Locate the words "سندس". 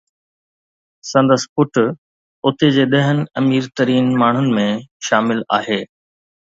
1.09-1.43